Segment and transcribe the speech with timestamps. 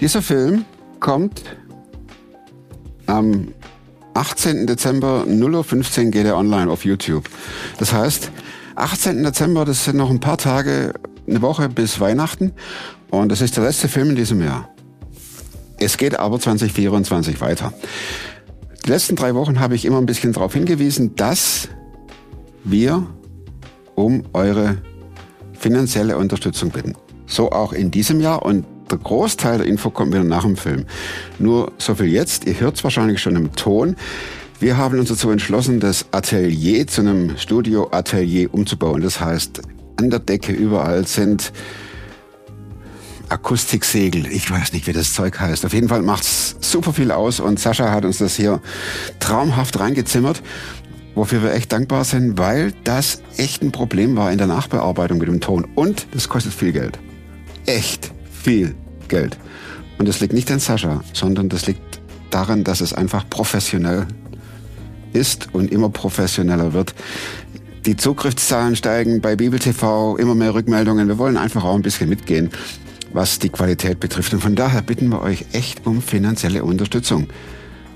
[0.00, 0.64] Dieser Film
[1.00, 1.42] kommt
[3.06, 3.48] am
[4.14, 4.66] 18.
[4.66, 7.28] Dezember 0.15 Uhr geht er online auf YouTube.
[7.78, 8.30] Das heißt,
[8.76, 9.22] 18.
[9.22, 10.94] Dezember, das sind noch ein paar Tage,
[11.26, 12.52] eine Woche bis Weihnachten.
[13.10, 14.68] Und das ist der letzte Film in diesem Jahr.
[15.78, 17.72] Es geht aber 2024 weiter.
[18.84, 21.68] Die letzten drei Wochen habe ich immer ein bisschen darauf hingewiesen, dass
[22.64, 23.06] wir
[23.94, 24.78] um eure
[25.58, 26.94] finanzielle Unterstützung bitten.
[27.26, 30.86] So auch in diesem Jahr und der Großteil der Info kommt wieder nach dem Film.
[31.38, 33.96] Nur so viel jetzt, ihr hört es wahrscheinlich schon im Ton.
[34.60, 39.02] Wir haben uns dazu entschlossen, das Atelier zu einem Studio-Atelier umzubauen.
[39.02, 39.60] Das heißt,
[39.96, 41.52] an der Decke überall sind
[43.28, 44.26] Akustiksegel.
[44.26, 45.64] Ich weiß nicht, wie das Zeug heißt.
[45.64, 48.60] Auf jeden Fall macht's super viel aus und Sascha hat uns das hier
[49.20, 50.42] traumhaft reingezimmert,
[51.18, 55.26] wofür wir echt dankbar sind, weil das echt ein Problem war in der Nachbearbeitung mit
[55.26, 55.66] dem Ton.
[55.74, 56.98] Und das kostet viel Geld.
[57.66, 58.76] Echt viel
[59.08, 59.36] Geld.
[59.98, 64.06] Und das liegt nicht an Sascha, sondern das liegt daran, dass es einfach professionell
[65.12, 66.94] ist und immer professioneller wird.
[67.84, 71.08] Die Zugriffszahlen steigen bei Bibel TV, immer mehr Rückmeldungen.
[71.08, 72.50] Wir wollen einfach auch ein bisschen mitgehen,
[73.12, 74.34] was die Qualität betrifft.
[74.34, 77.26] Und von daher bitten wir euch echt um finanzielle Unterstützung.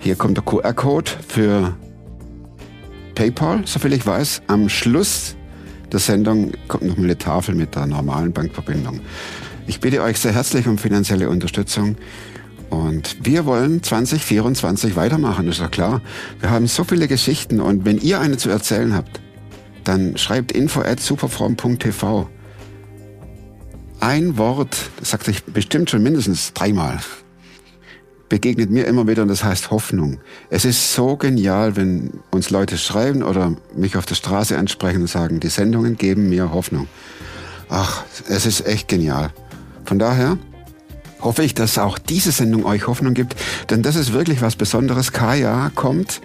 [0.00, 1.76] Hier kommt der QR-Code für
[3.14, 4.42] PayPal, soviel ich weiß.
[4.46, 5.36] Am Schluss
[5.92, 9.00] der Sendung kommt noch mal eine Tafel mit der normalen Bankverbindung.
[9.66, 11.96] Ich bitte euch sehr herzlich um finanzielle Unterstützung.
[12.70, 16.00] Und wir wollen 2024 weitermachen, ist ja klar.
[16.40, 19.20] Wir haben so viele Geschichten und wenn ihr eine zu erzählen habt,
[19.84, 22.28] dann schreibt info at superfrom.tv.
[24.00, 26.98] Ein Wort, das sagt euch bestimmt schon mindestens dreimal,
[28.32, 30.16] begegnet mir immer wieder und das heißt Hoffnung.
[30.48, 35.06] Es ist so genial, wenn uns Leute schreiben oder mich auf der Straße ansprechen und
[35.06, 36.88] sagen, die Sendungen geben mir Hoffnung.
[37.68, 39.34] Ach, es ist echt genial.
[39.84, 40.38] Von daher
[41.20, 43.36] hoffe ich, dass auch diese Sendung euch Hoffnung gibt,
[43.68, 45.12] denn das ist wirklich was Besonderes.
[45.12, 46.22] Kaya kommt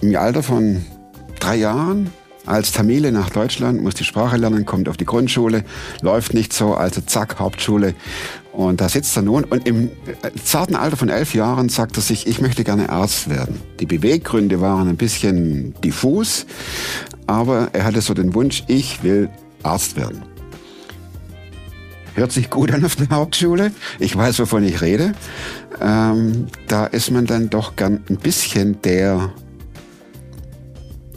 [0.00, 0.84] im Alter von
[1.38, 2.10] drei Jahren
[2.50, 5.64] als Tamile nach Deutschland, muss die Sprache lernen, kommt auf die Grundschule,
[6.02, 7.94] läuft nicht so, also zack, Hauptschule.
[8.52, 9.90] Und da sitzt er nun und im
[10.44, 13.60] zarten Alter von elf Jahren sagt er sich, ich möchte gerne Arzt werden.
[13.78, 16.46] Die Beweggründe waren ein bisschen diffus,
[17.28, 19.30] aber er hatte so den Wunsch, ich will
[19.62, 20.22] Arzt werden.
[22.14, 23.70] Hört sich gut an auf der Hauptschule.
[24.00, 25.12] Ich weiß, wovon ich rede.
[25.80, 29.32] Ähm, da ist man dann doch gern ein bisschen der,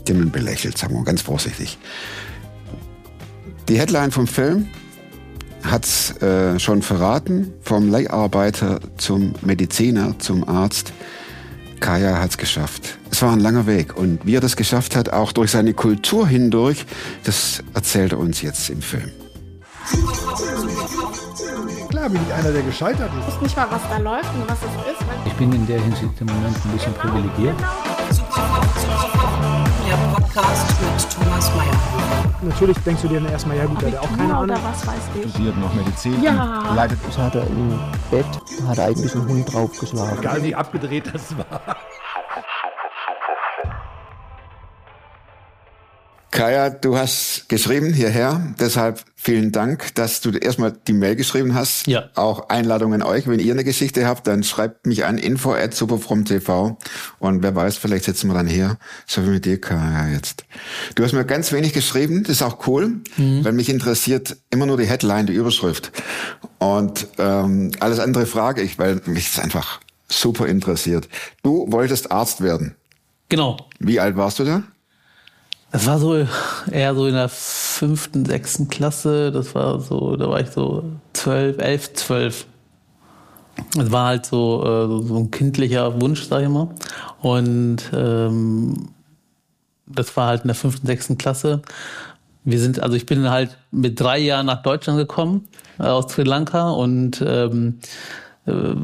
[0.07, 1.77] den man belächelt, sagen wir ganz vorsichtig.
[3.69, 4.67] Die Headline vom Film
[5.63, 7.53] hat's äh, schon verraten.
[7.61, 10.93] Vom Leiharbeiter zum Mediziner, zum Arzt.
[11.79, 12.97] Kaya hat's geschafft.
[13.11, 13.97] Es war ein langer Weg.
[13.97, 16.85] Und wie er das geschafft hat, auch durch seine Kultur hindurch,
[17.23, 19.11] das erzählt er uns jetzt im Film.
[21.89, 23.27] Klar bin ich einer, der gescheitert ist.
[23.27, 25.07] Ich weiß nicht mal, was da läuft und was es ist.
[25.25, 27.55] Ich bin in der Hinsicht im Moment ein bisschen privilegiert.
[27.59, 27.92] Der
[30.33, 32.33] Podcast mit Thomas Mayer.
[32.41, 34.57] Natürlich denkst du dir dann erstmal, ja gut, der hat auch keine Ahnung.
[34.63, 35.29] Was weiß ich.
[35.29, 36.73] studiert noch Medizin Ja.
[36.73, 37.79] leidet Das hat er im
[38.09, 38.25] Bett,
[38.67, 40.17] hat er eigentlich einen Hund draufgeschlagen.
[40.17, 41.75] Egal wie abgedreht das war.
[46.33, 51.85] Kaya, du hast geschrieben hierher, deshalb vielen Dank, dass du erstmal die Mail geschrieben hast.
[51.85, 52.09] Ja.
[52.15, 53.27] Auch Einladung an euch.
[53.27, 56.75] Wenn ihr eine Geschichte habt, dann schreibt mich an info at superfromtv
[57.19, 60.45] und wer weiß, vielleicht sitzen wir dann hier, so wie mit dir, Kaya, jetzt.
[60.95, 64.77] Du hast mir ganz wenig geschrieben, das ist auch cool, weil mich interessiert immer nur
[64.77, 65.91] die Headline, die Überschrift.
[66.57, 71.07] Und ähm, alles andere frage ich, weil mich das einfach super interessiert.
[71.43, 72.75] Du wolltest Arzt werden.
[73.29, 73.57] Genau.
[73.77, 74.63] Wie alt warst du da?
[75.73, 76.15] Das war so
[76.71, 79.31] eher so in der fünften, sechsten Klasse.
[79.31, 82.45] Das war so, da war ich so zwölf, elf, zwölf.
[83.79, 86.69] Es war halt so, äh, so ein kindlicher Wunsch, sag ich mal.
[87.23, 88.89] Und ähm,
[89.87, 91.63] das war halt in der fünften, sechsten Klasse.
[92.43, 95.47] Wir sind, also ich bin halt mit drei Jahren nach Deutschland gekommen,
[95.79, 97.79] äh, aus Sri Lanka und ähm,
[98.45, 98.75] äh,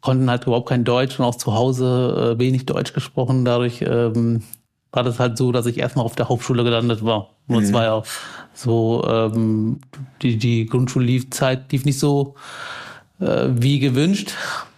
[0.00, 3.44] konnten halt überhaupt kein Deutsch und auch zu Hause äh, wenig Deutsch gesprochen.
[3.44, 4.42] Dadurch ähm,
[4.92, 7.30] war das halt so, dass ich erstmal auf der Hauptschule gelandet war.
[7.46, 8.02] Und es war ja
[8.54, 9.80] so, ähm,
[10.22, 12.34] die, die Grundschullezeit lief nicht so
[13.20, 14.32] äh, wie gewünscht.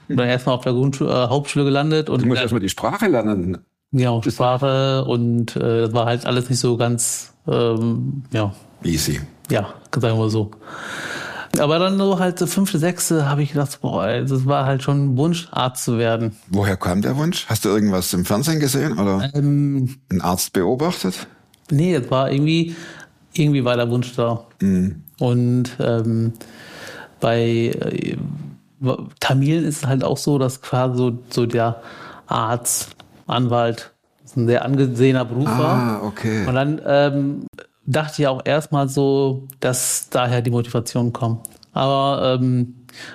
[0.09, 3.07] Bin dann erstmal auf der Grundschule, äh, Hauptschule gelandet und Du musst erstmal die Sprache
[3.07, 3.59] lernen.
[3.93, 8.53] ja, auch Sprache und äh, das war halt alles nicht so ganz, ähm, ja,
[8.85, 9.21] Easy.
[9.51, 10.51] ja, sagen wir so.
[11.63, 15.15] Aber dann so halt so fünfte, sechste habe ich gedacht, boah, das war halt schon
[15.15, 16.37] ein Wunsch, Arzt zu werden.
[16.49, 17.47] Woher kam der Wunsch?
[17.49, 21.27] Hast du irgendwas im Fernsehen gesehen oder Ähm, einen Arzt beobachtet?
[21.71, 22.75] nee, das war irgendwie,
[23.33, 24.45] irgendwie war der Wunsch da.
[25.19, 26.33] Und ähm,
[27.21, 28.17] bei äh,
[29.21, 31.81] Tamilen ist es halt auch so, dass quasi so, so der
[32.27, 32.89] Arzt,
[33.29, 33.93] Anwalt,
[34.37, 36.01] ein sehr angesehener Beruf war.
[36.01, 36.45] Ah, okay.
[36.47, 37.47] Und dann ähm,
[37.87, 41.47] dachte ich auch erstmal so, dass daher die Motivation kommt.
[41.73, 42.75] Aber ähm,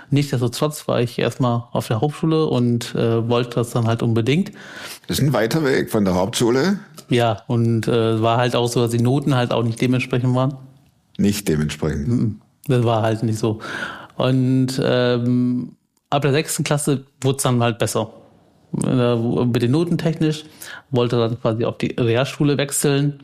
[0.10, 4.52] nichtsdestotrotz war ich erstmal auf der Hauptschule und äh, wollte das dann halt unbedingt.
[5.08, 6.80] Das ist ein weiter Weg von der Hauptschule,
[7.10, 10.56] Ja, und äh, war halt auch so, dass die Noten halt auch nicht dementsprechend waren.
[11.18, 12.42] nicht dementsprechend.
[12.68, 13.60] Das war halt nicht so.
[14.18, 15.76] Und ähm,
[16.10, 18.10] ab der sechsten Klasse wurde es dann halt besser.
[18.84, 20.44] Äh, Mit den Noten technisch
[20.90, 23.20] wollte dann quasi auf die Realschule wechseln.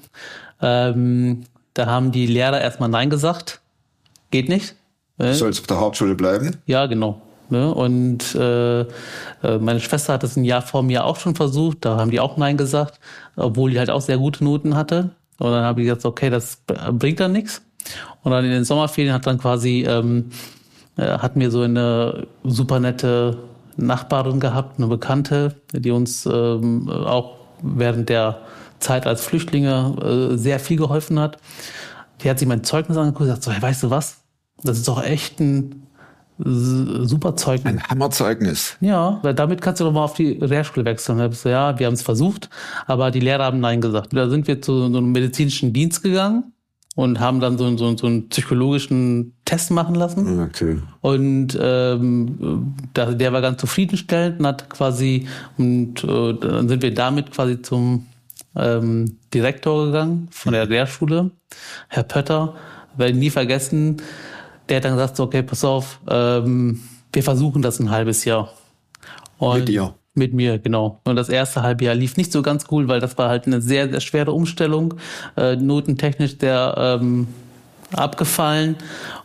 [0.64, 1.44] Ähm,
[1.74, 3.62] da haben die Lehrer erstmal Nein gesagt.
[4.32, 4.76] Geht nicht.
[5.18, 6.58] Du sollst auf der Hauptschule bleiben.
[6.66, 7.22] Ja, genau.
[7.50, 7.72] Ne?
[7.74, 8.86] Und äh, äh,
[9.60, 11.80] meine Schwester hat es ein Jahr vor mir auch schon versucht.
[11.82, 13.00] Da haben die auch Nein gesagt,
[13.36, 15.12] obwohl die halt auch sehr gute Noten hatte.
[15.38, 16.58] Und dann habe ich gesagt, okay, das
[16.94, 17.62] bringt dann nichts.
[18.24, 20.32] Und dann in den Sommerferien hat dann quasi, ähm,
[20.98, 23.38] äh, hatten wir so eine super nette
[23.76, 28.40] Nachbarin gehabt, eine Bekannte, die uns ähm, auch während der
[28.84, 31.38] Zeit als Flüchtlinge äh, sehr viel geholfen hat.
[32.22, 34.18] Die hat sich mein Zeugnis angeguckt und gesagt, so, hey, weißt du was?
[34.64, 35.88] Das ist doch echt ein
[36.40, 37.74] super Zeugnis.
[37.74, 38.78] Ein Hammerzeugnis.
[38.82, 41.20] Ja, weil damit kannst du doch mal auf die Realschule wechseln.
[41.20, 42.50] Ja, wir haben es versucht,
[42.88, 44.14] aber die Lehrer haben Nein gesagt.
[44.14, 46.54] Da sind wir zu so einem medizinischen Dienst gegangen
[46.96, 50.42] und haben dann so, so, so einen psychologischen Test machen lassen.
[50.42, 50.78] Okay.
[51.02, 55.28] Und ähm, der war ganz zufriedenstellend und hat quasi,
[55.58, 58.08] und äh, dann sind wir damit quasi zum
[58.56, 61.32] ähm, Direktor gegangen von der Lehrschule,
[61.88, 62.56] Herr Pötter,
[62.96, 64.02] werde ich nie vergessen.
[64.70, 68.54] Der hat dann gesagt, so, okay, pass auf, ähm, wir versuchen das ein halbes Jahr.
[69.38, 69.96] Und Mit dir?
[70.16, 71.02] Mit mir, genau.
[71.06, 73.62] Und das erste halbe Jahr lief nicht so ganz cool, weil das war halt eine
[73.62, 74.94] sehr, sehr schwere Umstellung,
[75.36, 77.28] äh, notentechnisch sehr ähm,
[77.92, 78.76] abgefallen.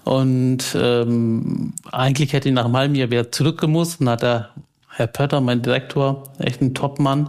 [0.05, 4.01] Und ähm, eigentlich hätte ich nach einem halben Jahr wieder zurückgemusst.
[4.01, 4.49] Und hat der
[4.89, 7.29] Herr Pötter, mein Direktor, echt ein Top-Mann,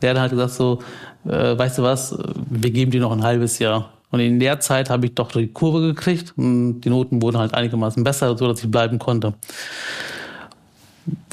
[0.00, 0.78] der hat halt gesagt so,
[1.26, 2.16] äh, weißt du was,
[2.50, 3.92] wir geben dir noch ein halbes Jahr.
[4.10, 7.54] Und in der Zeit habe ich doch die Kurve gekriegt und die Noten wurden halt
[7.54, 9.34] einigermaßen besser, so dass ich bleiben konnte.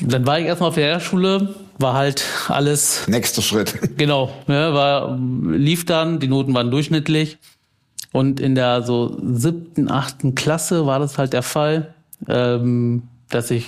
[0.01, 3.73] Dann war ich erstmal auf der Lehrschule, war halt alles Nächster Schritt.
[3.97, 7.37] Genau, ne, war, lief dann, die Noten waren durchschnittlich.
[8.11, 11.93] Und in der so siebten, achten Klasse war das halt der Fall,
[12.27, 13.67] ähm, dass ich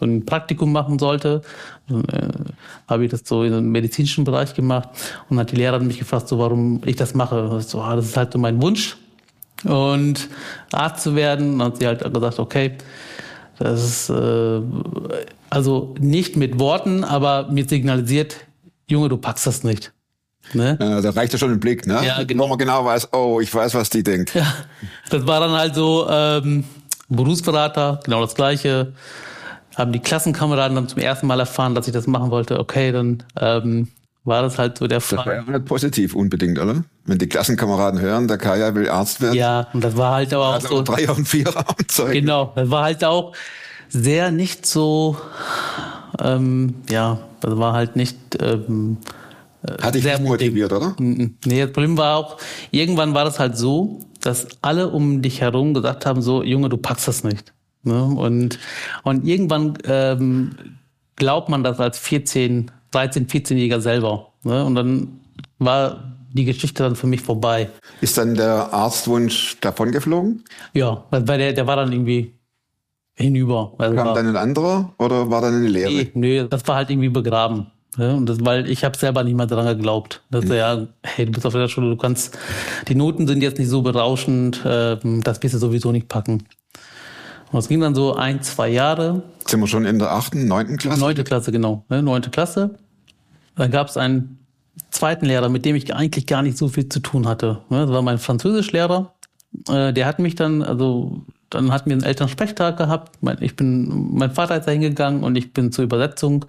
[0.00, 1.42] so ein Praktikum machen sollte.
[1.88, 2.28] Äh,
[2.88, 4.88] habe ich das so in einem medizinischen Bereich gemacht
[5.28, 7.60] und hat die Lehrerin mich gefragt, so warum ich das mache.
[7.60, 8.96] So, ah, das ist halt so mein Wunsch.
[9.64, 10.28] Und
[10.72, 12.72] Arzt zu werden, dann hat sie halt gesagt, okay,
[13.58, 14.62] das ist äh,
[15.50, 18.36] also nicht mit Worten, aber mir signalisiert,
[18.88, 19.92] Junge, du packst das nicht.
[20.54, 20.78] Ne?
[20.80, 22.00] Äh, da reicht ja schon ein Blick, ne?
[22.04, 22.48] Ja, genau.
[22.48, 24.34] Man genau weiß, oh, ich weiß, was die denkt.
[24.34, 24.46] Ja,
[25.10, 26.64] das war dann halt so ähm,
[27.08, 28.94] Berufsberater, genau das Gleiche.
[29.80, 32.58] Haben die Klassenkameraden dann zum ersten Mal erfahren, dass ich das machen wollte.
[32.58, 33.88] Okay, dann ähm,
[34.24, 35.42] war das halt so der Das war Fall.
[35.46, 36.84] ja nicht positiv unbedingt, oder?
[37.06, 39.34] Wenn die Klassenkameraden hören, der Kaya will Arzt werden.
[39.34, 40.82] Ja, und das war halt aber auch so.
[40.82, 42.12] Dreier und Vierer am Zeug.
[42.12, 43.32] Genau, das war halt auch
[43.88, 45.16] sehr nicht so,
[46.22, 48.98] ähm, ja, das war halt nicht ähm,
[49.80, 50.94] Hat dich sehr nicht motiviert, oder?
[50.98, 51.36] Mhm.
[51.46, 52.36] Nee, das Problem war auch,
[52.70, 56.76] irgendwann war das halt so, dass alle um dich herum gesagt haben, so, Junge, du
[56.76, 57.54] packst das nicht.
[57.82, 58.02] Ne?
[58.04, 58.58] Und,
[59.04, 60.50] und irgendwann ähm,
[61.16, 64.32] glaubt man das als 14, 13, 14-Jähriger selber.
[64.42, 64.64] Ne?
[64.64, 65.20] Und dann
[65.58, 67.70] war die Geschichte dann für mich vorbei.
[68.00, 70.44] Ist dann der Arztwunsch davongeflogen?
[70.74, 72.34] Ja, weil der, der war dann irgendwie
[73.14, 73.72] hinüber.
[73.78, 75.90] Also Kam war- dann ein anderer oder war dann eine Lehre?
[75.92, 77.66] Nee, nee, das war halt irgendwie begraben.
[77.98, 80.22] Ja, und das, weil ich habe selber nicht mehr dran geglaubt.
[80.30, 82.38] Dass ja, hey, du bist auf der Schule, du kannst,
[82.86, 86.44] die Noten sind jetzt nicht so berauschend, ähm, das wirst du sowieso nicht packen.
[87.52, 90.76] Und es ging dann so ein, zwei Jahre, Sind wir schon in der achten, neunten
[90.76, 91.00] Klasse?
[91.00, 92.76] neunte Klasse, genau, ne, neunte Klasse.
[93.56, 94.38] Dann gab es einen
[94.90, 97.60] zweiten Lehrer, mit dem ich eigentlich gar nicht so viel zu tun hatte.
[97.68, 99.12] Ne, Das war mein Französischlehrer.
[99.68, 103.18] Äh, Der hat mich dann, also dann hatten wir einen Elternsprechtag gehabt.
[103.20, 106.44] Mein, ich bin, mein Vater ist da hingegangen und ich bin zur Übersetzung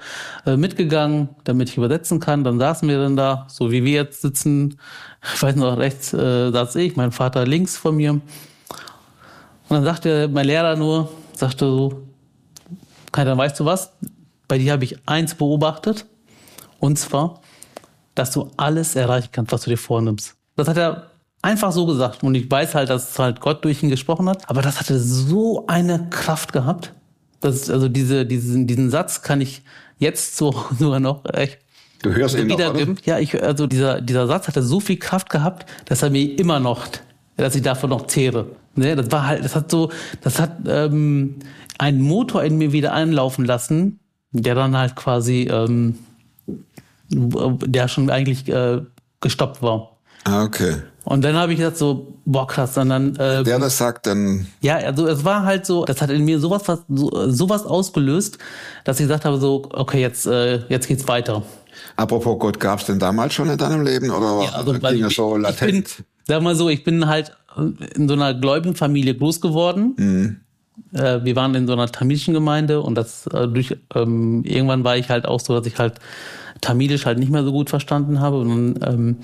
[0.45, 2.43] äh, mitgegangen, damit ich übersetzen kann.
[2.43, 4.77] Dann saßen wir dann da, so wie wir jetzt sitzen.
[5.33, 8.21] Ich weiß noch, rechts äh, saß ich, mein Vater links von mir.
[9.71, 12.03] Und dann sagte mein Lehrer nur, sagte so,
[13.13, 13.93] dann weißt du was?
[14.49, 16.05] Bei dir habe ich eins beobachtet.
[16.81, 17.39] Und zwar,
[18.13, 20.35] dass du alles erreichen kannst, was du dir vornimmst.
[20.57, 21.11] Das hat er
[21.41, 22.21] einfach so gesagt.
[22.21, 24.49] Und ich weiß halt, dass halt Gott durch ihn gesprochen hat.
[24.49, 26.91] Aber das hatte so eine Kraft gehabt.
[27.39, 29.63] Das also diese, diesen, diesen Satz kann ich
[29.99, 31.59] jetzt so sogar noch echt
[32.01, 32.73] Du hörst ihn noch, oder?
[32.73, 32.97] wiedergeben.
[33.05, 36.59] Ja, ich, also dieser, dieser Satz hatte so viel Kraft gehabt, dass er mir immer
[36.59, 36.87] noch
[37.41, 38.47] dass ich davon noch zehre.
[38.75, 41.35] Ne, das war halt, das hat so, das hat ähm,
[41.77, 43.99] einen Motor in mir wieder anlaufen lassen,
[44.31, 45.97] der dann halt quasi, ähm,
[47.09, 48.81] der schon eigentlich äh,
[49.19, 49.97] gestoppt war.
[50.23, 50.75] Ah, okay.
[51.03, 54.45] Und dann habe ich gesagt so, boah krass, und dann äh, Der das sagt, dann
[54.61, 58.37] ja, also es war halt so, das hat in mir sowas was, so, sowas ausgelöst,
[58.83, 61.41] dass ich gesagt habe so, okay, jetzt äh, jetzt geht's weiter.
[61.95, 65.35] Apropos Gott, gab's denn damals schon in deinem Leben oder Ja, also, ging das so
[65.37, 66.03] ich, ich bin, latent?
[66.27, 69.95] sag mal so, ich bin halt in so einer gläubigen Familie groß geworden.
[69.97, 70.37] Mhm.
[70.93, 74.97] Äh, wir waren in so einer tamilischen Gemeinde und das äh, durch ähm, irgendwann war
[74.97, 75.99] ich halt auch so, dass ich halt
[76.61, 79.17] Tamilisch halt nicht mehr so gut verstanden habe und dann ähm,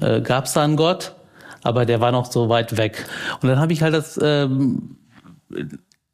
[0.00, 1.14] äh, gab es da einen Gott,
[1.62, 3.04] aber der war noch so weit weg.
[3.42, 4.96] Und dann habe ich halt das ähm,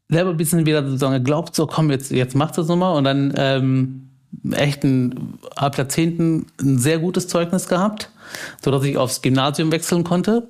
[0.08, 2.96] selber ein bisschen wieder sozusagen geglaubt, so komm, jetzt, jetzt mach das nochmal.
[2.96, 4.08] Und dann ähm,
[4.52, 8.10] echt ein, ab Jahrzehnten ein sehr gutes Zeugnis gehabt,
[8.62, 10.48] so dass ich aufs Gymnasium wechseln konnte.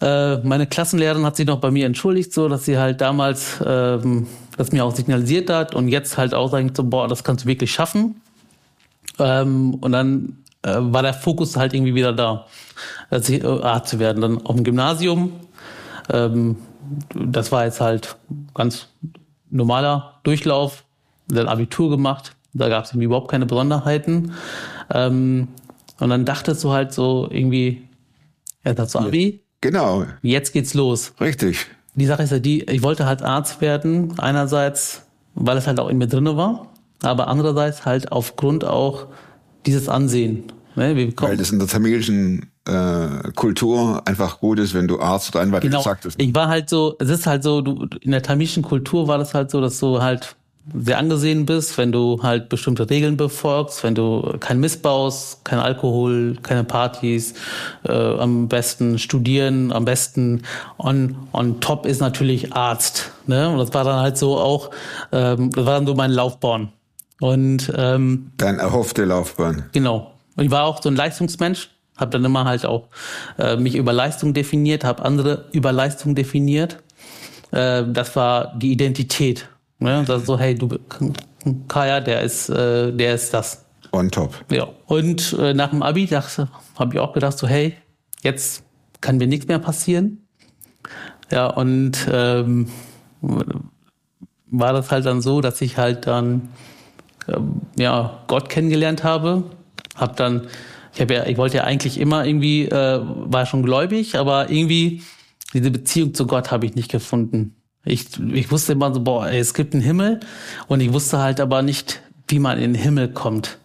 [0.00, 4.26] Äh, meine Klassenlehrerin hat sich noch bei mir entschuldigt, so dass sie halt damals ähm,
[4.56, 7.48] das mir auch signalisiert hat und jetzt halt auch sagt so, boah, das kannst du
[7.48, 8.20] wirklich schaffen.
[9.18, 12.46] Ähm, und dann äh, war der Fokus halt irgendwie wieder da,
[13.10, 14.20] dass ich, äh, Arzt zu werden.
[14.20, 15.32] Dann auf dem Gymnasium,
[16.10, 16.56] ähm,
[17.14, 18.16] das war jetzt halt
[18.54, 18.88] ganz
[19.50, 20.84] normaler Durchlauf,
[21.28, 24.32] dann Abitur gemacht, da gab es irgendwie überhaupt keine Besonderheiten.
[24.92, 25.48] Ähm,
[25.98, 27.86] und dann dachtest du halt so irgendwie,
[28.64, 31.12] ja, dazu Abi, Genau, jetzt geht's los.
[31.20, 31.66] richtig.
[31.94, 35.02] Die Sache ist ja die, ich wollte halt Arzt werden, einerseits,
[35.34, 36.68] weil es halt auch in mir drinne war,
[37.02, 39.06] aber andererseits halt aufgrund auch
[39.66, 40.44] dieses Ansehen.
[40.76, 45.34] Ne, wir Weil das in der tamilischen äh, Kultur einfach gut ist, wenn du Arzt
[45.34, 46.20] oder Anwalt genau, gesagt hast.
[46.20, 49.34] ich war halt so, es ist halt so, du, in der tamilischen Kultur war das
[49.34, 50.36] halt so, dass du halt
[50.74, 56.36] sehr angesehen bist, wenn du halt bestimmte Regeln befolgst, wenn du kein Missbaust, kein Alkohol,
[56.42, 57.34] keine Partys,
[57.84, 60.42] äh, am besten studieren, am besten
[60.78, 63.10] on, on top ist natürlich Arzt.
[63.26, 63.48] Ne?
[63.48, 64.70] Und das war dann halt so auch,
[65.12, 66.72] ähm, das war dann so mein Laufbahn.
[67.20, 69.64] Und ähm, Deine erhoffte Laufbahn.
[69.72, 70.12] Genau.
[70.36, 72.88] Und ich war auch so ein Leistungsmensch, habe dann immer halt auch
[73.38, 76.78] äh, mich über Leistung definiert, habe andere über Leistung definiert.
[77.50, 79.48] Äh, das war die Identität.
[79.80, 80.04] Ne?
[80.06, 80.68] Das so, hey, du
[81.68, 83.64] Kaya, der ist, äh, der ist das.
[83.92, 84.44] On top.
[84.50, 84.68] Ja.
[84.86, 87.74] Und äh, nach dem Abi dachte, habe ich auch gedacht, so, hey,
[88.22, 88.62] jetzt
[89.00, 90.26] kann mir nichts mehr passieren.
[91.32, 92.68] Ja, und ähm,
[94.50, 96.50] war das halt dann so, dass ich halt dann
[97.28, 99.44] ähm, ja Gott kennengelernt habe,
[99.94, 100.48] habe dann
[100.92, 105.02] ich habe ja ich wollte ja eigentlich immer irgendwie äh, war schon gläubig, aber irgendwie
[105.52, 107.54] diese Beziehung zu Gott habe ich nicht gefunden.
[107.84, 110.20] Ich ich wusste immer so boah, ey, es gibt einen Himmel
[110.68, 113.58] und ich wusste halt aber nicht, wie man in den Himmel kommt.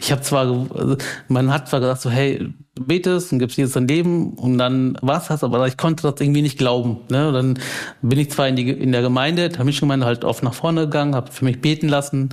[0.00, 0.96] Ich habe zwar, also
[1.26, 5.26] man hat zwar gesagt so, hey, betest und gibst Jesus dein Leben und dann war's
[5.26, 6.98] das, aber ich konnte das irgendwie nicht glauben.
[7.10, 7.28] Ne?
[7.28, 7.58] Und dann
[8.00, 11.16] bin ich zwar in, die, in der Gemeinde, der Mischgemeinde halt oft nach vorne gegangen,
[11.16, 12.28] habe für mich beten lassen.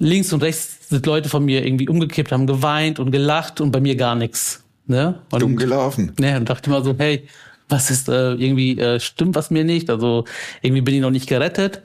[0.00, 3.80] Links und rechts sind Leute von mir irgendwie umgekippt, haben geweint und gelacht und bei
[3.80, 4.64] mir gar nichts.
[4.86, 5.20] Ne?
[5.30, 6.12] Und, Dumm gelaufen.
[6.18, 7.26] Ne, und dachte immer so, hey,
[7.68, 9.90] was ist äh, irgendwie äh, stimmt was mir nicht?
[9.90, 10.24] Also
[10.62, 11.82] irgendwie bin ich noch nicht gerettet.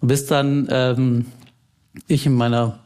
[0.00, 1.26] Bis dann ähm,
[2.06, 2.78] ich in meiner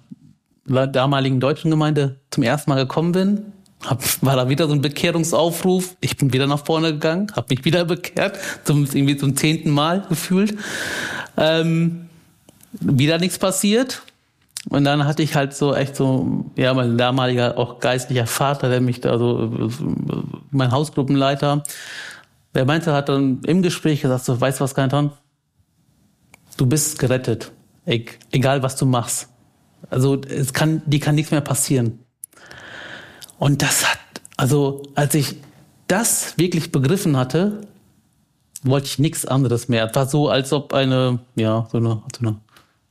[0.66, 3.52] damaligen deutschen Gemeinde zum ersten Mal gekommen bin,
[3.84, 5.96] hab, war da wieder so ein Bekehrungsaufruf.
[6.00, 10.02] Ich bin wieder nach vorne gegangen, habe mich wieder bekehrt, zum irgendwie zum zehnten Mal
[10.08, 10.56] gefühlt.
[11.36, 12.06] Ähm,
[12.72, 14.02] wieder nichts passiert.
[14.68, 18.82] Und dann hatte ich halt so echt so, ja, mein damaliger auch geistlicher Vater, der
[18.82, 19.70] mich da so,
[20.50, 21.64] mein Hausgruppenleiter,
[22.54, 25.12] der meinte, hat dann im Gespräch gesagt, so, weißt du was, Kanton?
[26.56, 27.52] Du bist gerettet.
[27.86, 29.28] Egal, was du machst.
[29.88, 32.00] Also, es kann, die kann nichts mehr passieren.
[33.38, 33.98] Und das hat,
[34.36, 35.36] also, als ich
[35.86, 37.62] das wirklich begriffen hatte,
[38.62, 39.88] wollte ich nichts anderes mehr.
[39.88, 42.36] Es war so, als ob eine, ja, so eine, so eine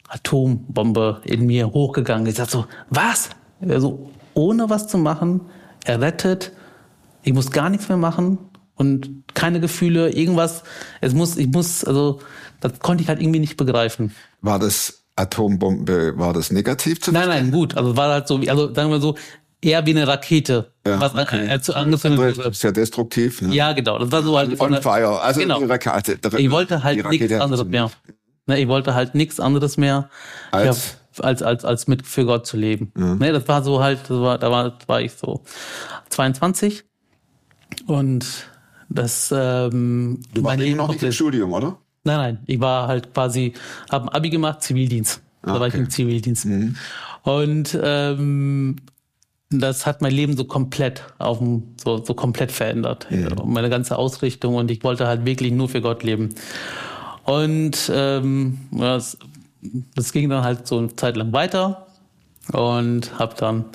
[0.08, 2.34] Atombombe in mir hochgegangen ist.
[2.34, 3.30] Ich dachte so, was?
[3.62, 5.42] Also, ohne was zu machen,
[5.84, 6.54] er rettet,
[7.24, 8.49] ich muss gar nichts mehr machen
[8.80, 10.64] und keine Gefühle, irgendwas.
[11.02, 12.20] Es muss, ich muss, also,
[12.62, 14.16] das konnte ich halt irgendwie nicht begreifen.
[14.42, 17.78] War das Atombombe, war das negativ zu Nein, nein, gut.
[17.78, 19.16] Also, war halt so, wie- also, sagen wir so,
[19.62, 21.46] eher wie eine Rakete, Ja, was okay.
[21.48, 22.54] äh, zu angezündet wurde.
[22.54, 23.42] Sehr destruktiv.
[23.42, 23.54] Ne?
[23.54, 24.00] Ja, genau.
[24.00, 24.58] Das war so halt.
[24.60, 25.22] On fire.
[25.22, 25.60] Also Genau.
[25.60, 26.18] die Rakete.
[26.38, 27.92] Ich wollte halt nichts anderes mehr.
[28.48, 30.10] Ne, ich wollte halt nichts anderes mehr,
[30.52, 30.96] Als?
[31.18, 32.92] ja, als, als, als mit für Gott zu leben.
[32.96, 35.44] Ne, das war so halt, das war, da war, war ich so
[36.10, 36.86] 22
[37.86, 38.26] und
[38.90, 41.78] das ähm, Du warst eben noch nicht im Studium, oder?
[42.04, 43.54] Nein, nein, ich war halt quasi,
[43.92, 45.22] habe ein Abi gemacht, Zivildienst.
[45.42, 45.84] Da war ich Okay.
[45.84, 46.48] im Zivildienst.
[47.24, 48.76] Und ähm,
[49.52, 53.08] das hat mein Leben so komplett auf dem, so, so komplett verändert.
[53.46, 56.30] Meine ganze Ausrichtung und ich wollte halt wirklich nur für Gott leben.
[57.24, 59.18] Und ähm, ja, das,
[59.96, 61.88] das ging dann halt so eine Zeit lang weiter
[62.54, 63.66] und habe dann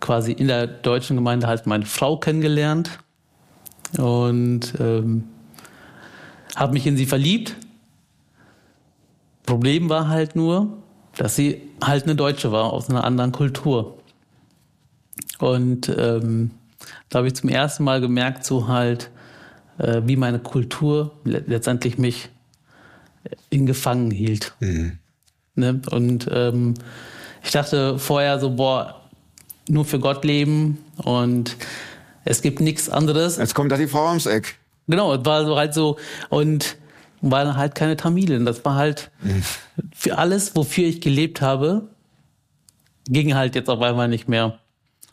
[0.00, 2.90] quasi in der deutschen Gemeinde halt meine Frau kennengelernt
[3.98, 5.24] und ähm,
[6.56, 7.56] habe mich in sie verliebt.
[9.44, 10.78] Problem war halt nur,
[11.16, 13.98] dass sie halt eine Deutsche war aus einer anderen Kultur.
[15.38, 16.52] Und ähm,
[17.08, 19.10] da habe ich zum ersten Mal gemerkt, so halt,
[19.78, 22.28] äh, wie meine Kultur le letztendlich mich
[23.50, 24.54] in Gefangen hielt.
[25.54, 25.80] Ne?
[25.90, 26.74] Und ähm,
[27.44, 29.00] ich dachte vorher so, boah,
[29.68, 31.56] nur für Gott leben und
[32.24, 33.36] es gibt nichts anderes.
[33.36, 34.56] Jetzt kommt da die Frau ums Eck.
[34.88, 35.98] Genau, es war so halt so
[36.28, 36.76] und
[37.20, 38.44] waren halt keine Tamilien.
[38.44, 39.10] Das war halt
[39.94, 41.88] für alles, wofür ich gelebt habe,
[43.06, 44.58] ging halt jetzt auf einmal nicht mehr.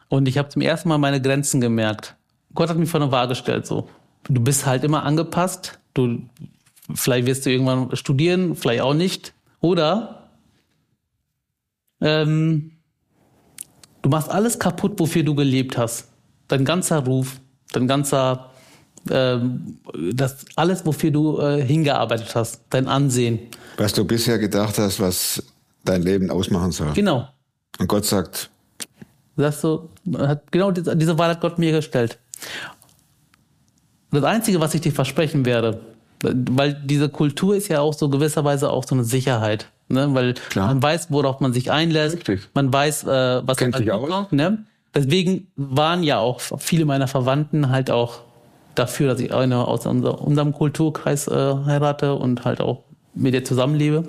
[0.09, 2.15] Und ich habe zum ersten Mal meine Grenzen gemerkt.
[2.55, 3.87] Gott hat mich vor eine Waage gestellt so.
[4.27, 5.79] Du bist halt immer angepasst.
[5.93, 6.21] Du
[6.93, 9.33] vielleicht wirst du irgendwann studieren, vielleicht auch nicht.
[9.61, 10.29] Oder
[12.01, 12.71] ähm,
[14.01, 16.08] du machst alles kaputt, wofür du gelebt hast.
[16.49, 17.39] Dein ganzer Ruf,
[17.71, 18.49] dein ganzer
[19.09, 19.77] ähm,
[20.13, 23.39] das alles, wofür du äh, hingearbeitet hast, dein Ansehen.
[23.77, 25.41] Was du bisher gedacht hast, was
[25.85, 26.91] dein Leben ausmachen soll.
[26.93, 27.27] Genau.
[27.79, 28.49] Und Gott sagt,
[29.37, 32.19] Das so, hat genau diese, diese Wahl hat Gott mir gestellt.
[34.11, 35.79] Das Einzige, was ich dir versprechen werde,
[36.21, 39.69] weil diese Kultur ist ja auch so gewisserweise auch so eine Sicherheit.
[39.87, 40.13] Ne?
[40.13, 40.67] Weil Klar.
[40.67, 42.17] man weiß, worauf man sich einlässt.
[42.17, 42.49] Richtig.
[42.53, 44.09] Man weiß, äh, was Kennt halt sich aus.
[44.09, 44.65] kommt, Ne?
[44.93, 48.21] Deswegen waren ja auch viele meiner Verwandten halt auch
[48.75, 53.43] dafür, dass ich eine aus unser, unserem Kulturkreis äh, heirate und halt auch mit ihr
[53.43, 54.03] zusammenlebe.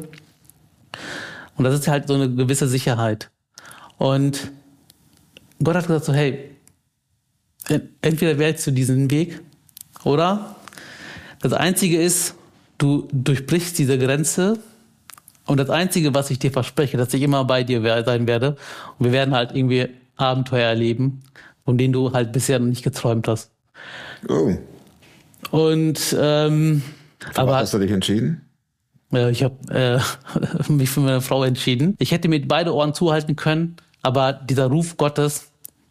[1.57, 3.31] Und das ist halt so eine gewisse Sicherheit.
[3.99, 4.51] Und
[5.63, 6.51] Gott hat gesagt so, hey,
[8.01, 9.41] entweder wählst du diesen Weg
[10.05, 10.57] oder
[11.41, 12.35] das Einzige ist,
[12.79, 14.59] du durchbrichst diese Grenze
[15.47, 18.57] und das Einzige, was ich dir verspreche, dass ich immer bei dir sein werde
[18.99, 19.89] und wir werden halt irgendwie
[20.21, 21.21] Abenteuer erleben,
[21.65, 23.50] von denen du halt bisher noch nicht geträumt hast.
[24.28, 24.52] oh,
[25.50, 26.83] Und ähm,
[27.35, 28.43] aber hast du dich entschieden?
[29.13, 30.00] äh, ich habe äh,
[30.73, 31.97] mich für meine Frau entschieden.
[31.99, 35.47] Ich hätte mir beide Ohren zuhalten können, aber dieser Ruf Gottes,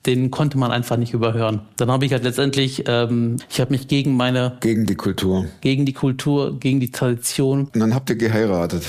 [0.06, 1.62] den konnte man einfach nicht überhören.
[1.76, 5.46] Dann habe ich halt letztendlich, ähm, ich habe mich gegen meine, Gegen die Kultur.
[5.62, 8.84] gegen die Kultur, gegen die Tradition, Und dann habt ihr geheiratet.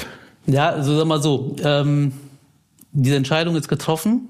[0.46, 2.12] ja, also sag mal so, ähm,
[2.92, 4.28] diese Entscheidung ist getroffen.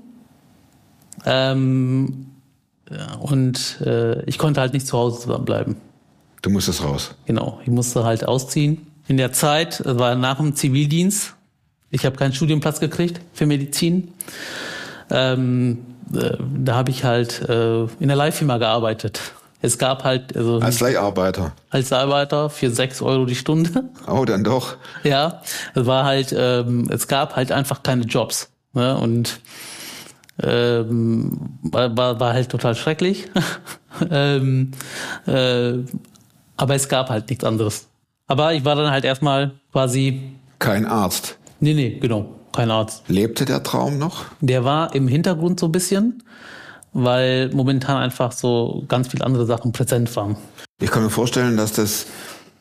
[1.24, 2.26] Ähm,
[2.90, 5.76] ja, und äh, ich konnte halt nicht zu Hause bleiben.
[6.42, 7.14] Du musstest raus.
[7.26, 8.86] Genau, ich musste halt ausziehen.
[9.06, 11.34] In der Zeit, das war nach dem Zivildienst,
[11.90, 14.12] ich habe keinen Studienplatz gekriegt für Medizin.
[15.10, 15.78] Ähm,
[16.14, 19.20] äh, da habe ich halt äh, in der Leihfirma gearbeitet.
[19.62, 21.52] Es gab halt also Als Leiharbeiter.
[21.68, 23.84] als Arbeiter für sechs Euro die Stunde.
[24.06, 24.76] Oh, dann doch.
[25.04, 25.42] Ja,
[25.74, 28.48] es war halt, ähm, es gab halt einfach keine Jobs.
[28.72, 28.96] Ne?
[28.96, 29.40] Und
[30.42, 33.26] ähm, war, war halt total schrecklich.
[34.10, 34.70] ähm,
[35.26, 35.72] äh,
[36.56, 37.86] aber es gab halt nichts anderes.
[38.26, 40.20] Aber ich war dann halt erstmal quasi,
[40.58, 41.38] Kein Arzt.
[41.58, 43.02] nee, nee, genau, kein Arzt.
[43.08, 44.24] Lebte der Traum noch?
[44.40, 46.22] Der war im Hintergrund so ein bisschen,
[46.92, 50.36] weil momentan einfach so ganz viele andere Sachen präsent waren.
[50.80, 52.06] Ich kann mir vorstellen, dass das,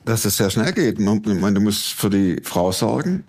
[0.06, 1.00] dass das sehr schnell geht.
[1.00, 3.24] Man, ich meine, du musst für die Frau sorgen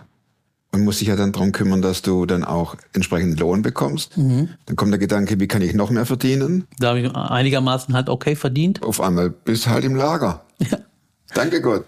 [0.73, 4.17] und musst dich ja dann darum kümmern, dass du dann auch entsprechend Lohn bekommst.
[4.17, 6.67] Dann kommt der Gedanke, wie kann ich noch mehr verdienen?
[6.79, 8.83] Da habe ich einigermaßen halt okay verdient.
[8.83, 10.45] Auf einmal bist du halt im Lager.
[10.71, 10.77] Ja.
[11.33, 11.87] Danke Gott.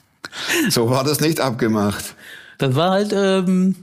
[0.70, 2.14] so war das nicht abgemacht.
[2.56, 3.74] Das war halt ähm,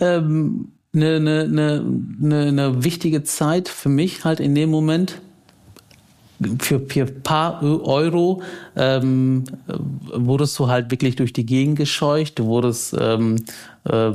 [0.00, 1.84] ähm, eine, eine,
[2.20, 5.20] eine, eine wichtige Zeit für mich halt in dem Moment.
[6.58, 8.42] Für, für ein paar Euro
[8.76, 9.72] ähm, äh,
[10.14, 13.36] wurdest du halt wirklich durch die Gegend gescheucht, du wurdest ähm,
[13.84, 14.12] äh,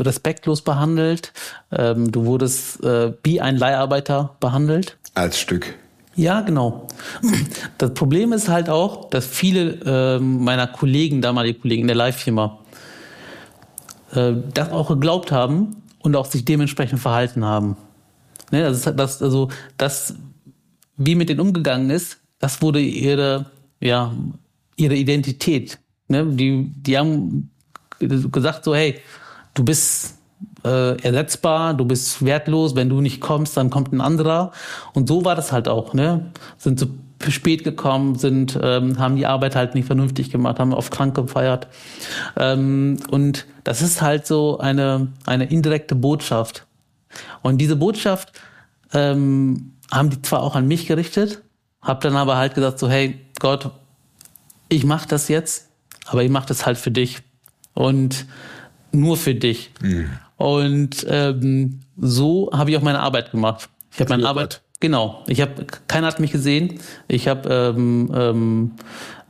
[0.00, 1.32] respektlos behandelt,
[1.70, 4.96] ähm, du wurdest äh, wie ein Leiharbeiter behandelt.
[5.14, 5.74] Als Stück.
[6.14, 6.88] Ja, genau.
[7.78, 12.58] Das Problem ist halt auch, dass viele ähm, meiner Kollegen, damalige Kollegen in der Live-Firma,
[14.14, 17.76] äh, das auch geglaubt haben und auch sich dementsprechend verhalten haben.
[18.50, 19.48] Ne, das ist das, also
[19.78, 20.14] das,
[20.96, 23.46] wie mit denen umgegangen ist, das wurde ihre,
[23.80, 24.12] ja,
[24.76, 25.78] ihre Identität.
[26.08, 26.26] Ne?
[26.26, 27.50] Die, die haben
[27.98, 28.98] gesagt so, hey,
[29.54, 30.18] du bist
[30.64, 34.52] äh, ersetzbar, du bist wertlos, wenn du nicht kommst, dann kommt ein anderer.
[34.92, 36.32] Und so war das halt auch, ne?
[36.58, 36.88] Sind zu
[37.28, 41.68] spät gekommen, sind, ähm, haben die Arbeit halt nicht vernünftig gemacht, haben auf krank gefeiert.
[42.36, 46.66] Ähm, und das ist halt so eine, eine indirekte Botschaft.
[47.42, 48.32] Und diese Botschaft
[48.92, 51.42] ähm, haben die zwar auch an mich gerichtet,
[51.82, 53.70] habe dann aber halt gesagt so, hey Gott,
[54.68, 55.68] ich mache das jetzt,
[56.06, 57.18] aber ich mache das halt für dich
[57.74, 58.26] und
[58.90, 59.70] nur für dich.
[60.36, 63.68] Und ähm, so habe ich auch meine Arbeit gemacht.
[63.92, 65.22] Ich habe meine Arbeit, genau.
[65.28, 66.80] Ich habe, keiner hat mich gesehen.
[67.06, 68.70] Ich habe ähm, ähm,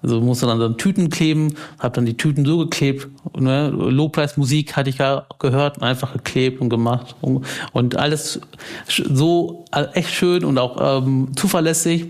[0.03, 3.09] also musste dann, dann Tüten kleben, habe dann die Tüten so geklebt.
[3.39, 3.69] Ne?
[3.71, 8.41] Lobpreismusik hatte ich ja gehört, einfach geklebt und gemacht und, und alles
[8.89, 12.07] so äh, echt schön und auch ähm, zuverlässig.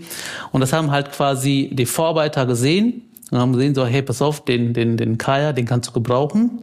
[0.51, 4.43] Und das haben halt quasi die Vorarbeiter gesehen und haben gesehen so, hey, pass auf,
[4.43, 6.59] den den den Kaya, den kannst du gebrauchen.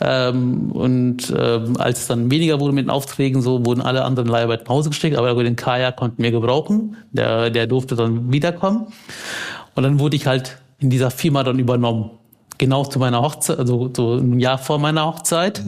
[0.00, 4.28] Ähm, und ähm, als es dann weniger wurde mit den Aufträgen, so wurden alle anderen
[4.28, 6.96] Leiharbeiter nach Hause gesteckt, aber den Kaya konnten wir gebrauchen.
[7.12, 8.86] Der, der durfte dann wiederkommen.
[9.74, 12.10] Und dann wurde ich halt in dieser Firma dann übernommen.
[12.58, 15.62] Genau zu meiner Hochzeit, also so ein Jahr vor meiner Hochzeit,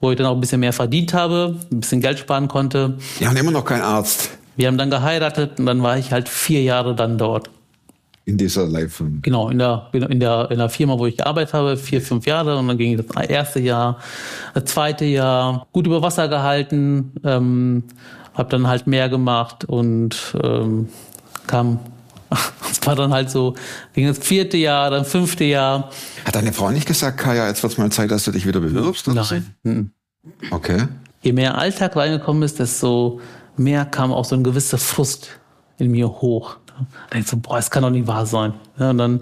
[0.00, 2.96] wo ich dann auch ein bisschen mehr verdient habe, ein bisschen Geld sparen konnte.
[3.20, 6.28] Ja, und immer noch kein Arzt Wir haben dann geheiratet und dann war ich halt
[6.28, 7.50] vier Jahre dann dort.
[8.24, 11.76] in dieser live Genau, in der, in der, in der Firma, wo ich gearbeitet habe,
[11.76, 13.98] vier, fünf Jahre und dann ging das erste Jahr,
[14.54, 17.84] das zweite Jahr gut über Wasser gehalten, ähm,
[18.34, 20.88] habe dann halt mehr gemacht und ähm,
[21.46, 21.78] kam,
[22.70, 23.54] es war dann halt so,
[23.94, 25.90] ging das vierte Jahr, dann fünfte Jahr.
[26.24, 29.08] Hat deine Frau nicht gesagt, Kaya, jetzt wird's mal Zeit, dass du dich wieder bewirbst?
[29.08, 29.34] oder so?
[29.34, 29.54] Nein.
[29.62, 29.90] Mhm.
[30.50, 30.86] Okay.
[31.22, 33.20] Je mehr Alltag reingekommen ist, desto
[33.56, 35.28] mehr kam auch so ein gewisser Frust
[35.78, 36.56] in mir hoch.
[36.66, 38.54] Da denkst du, boah, es kann doch nicht wahr sein.
[38.78, 39.20] Ja, und dann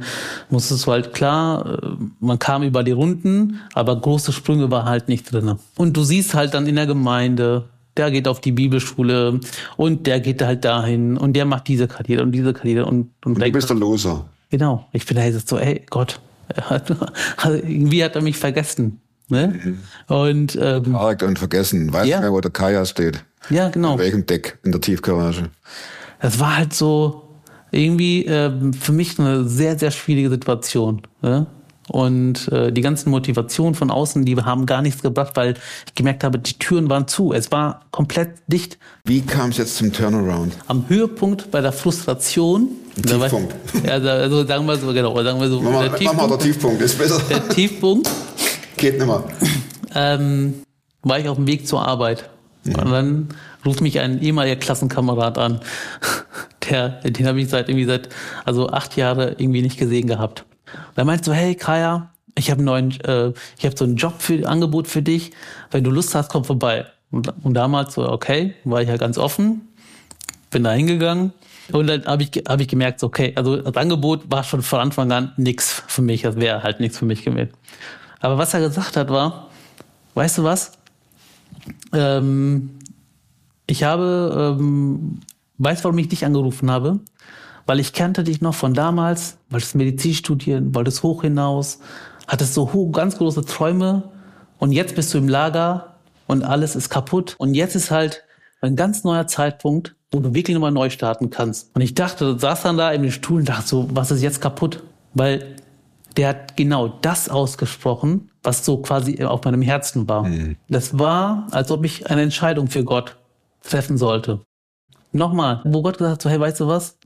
[0.49, 1.87] musstest du halt klar, äh,
[2.21, 5.57] man kam über die Runden, aber große Sprünge war halt nicht drin.
[5.77, 7.64] Und du siehst halt dann in der Gemeinde,
[7.99, 9.41] der geht auf die Bibelschule
[9.77, 13.35] und der geht halt dahin und der macht diese Karriere und diese Karriere und, und,
[13.35, 14.25] Du denkst, bist der Loser.
[14.51, 14.87] Genau.
[14.93, 16.21] Ich bin da jetzt so, ey Gott,
[16.63, 16.91] hat,
[17.37, 19.01] also irgendwie hat er mich vergessen.
[19.29, 19.77] Ne?
[20.07, 21.93] Und ähm, Arg und vergessen.
[21.93, 22.17] Weiß Ja.
[22.17, 23.23] nicht mehr, wo der Kaya steht.
[23.51, 23.93] ja, genau.
[23.95, 25.51] Auf welchem Deck in der Tiefgarage.
[26.21, 27.25] Das war halt so
[27.71, 31.03] irgendwie ähm, für mich eine sehr, sehr schwierige Situation.
[31.21, 31.47] Ne?
[31.88, 35.55] Und äh, die ganzen Motivationen von außen, die haben gar nichts gebracht, weil
[35.87, 37.33] ich gemerkt habe, die Türen waren zu.
[37.33, 38.79] Es war komplett dicht.
[39.05, 40.53] Wie kam es jetzt zum Turnaround?
[40.66, 42.68] Am Höhepunkt bei der Frustration.
[42.96, 43.55] da war- Tiefpunkt.
[43.87, 46.29] Ja, da- also sagen wir so, genau, sagen wir so, Mach mal, der mach mal
[46.29, 47.22] der Tiefpunkt, Tiefpunkt, ist besser.
[47.31, 48.11] der Tiefpunkt
[48.77, 49.24] Geht nicht mehr.
[49.94, 50.55] ähm,
[51.03, 52.29] war ich auf dem Weg zur Arbeit.
[52.66, 53.29] Und dann
[53.64, 55.61] ruft mich ein ehemaliger Klassenkamerad an.
[56.68, 58.11] Der, den habe ich seit irgendwie seit,
[58.44, 60.44] also acht Jahre irgendwie nicht gesehen gehabt.
[60.73, 64.15] Und er meint so, hey Kaya, ich habe neuen, äh, ich habe so ein Job
[64.19, 65.33] für Angebot für dich.
[65.71, 66.87] Wenn du Lust hast, komm vorbei.
[67.11, 69.69] Und, und damals so, okay, war ich ja ganz offen,
[70.51, 71.33] bin da hingegangen.
[71.73, 75.13] Und dann habe ich, hab ich gemerkt, okay, also das Angebot war schon von Anfang
[75.13, 77.51] an nix für mich, das wäre halt nichts für mich gewesen.
[78.21, 79.49] Aber was er gesagt hat, war,
[80.15, 80.73] weißt du was?
[81.93, 82.79] Ähm,
[83.67, 85.21] ich habe, ähm,
[85.59, 87.01] weißt du, warum ich dich angerufen habe?
[87.69, 91.81] Weil ich kannte dich noch von damals, wolltest Medizin studieren, wolltest hoch hinaus,
[92.27, 94.11] hattest so hoch, ganz große Träume
[94.59, 97.35] und jetzt bist du im Lager und alles ist kaputt.
[97.37, 98.25] Und jetzt ist halt
[98.63, 101.77] ein ganz neuer Zeitpunkt, wo du wirklich nochmal neu starten kannst.
[101.77, 104.41] Und ich dachte, saß dann da in den Stuhl und dachte so, was ist jetzt
[104.41, 104.83] kaputt?
[105.13, 105.57] Weil
[106.17, 110.27] der hat genau das ausgesprochen, was so quasi auf meinem Herzen war.
[110.71, 113.19] Das war, als ob ich eine Entscheidung für Gott
[113.63, 114.41] treffen sollte.
[115.13, 116.98] Nochmal, wo Gott gesagt hat, so, hey, weißt du was?